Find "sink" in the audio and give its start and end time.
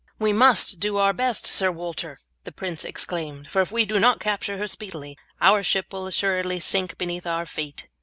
6.59-6.97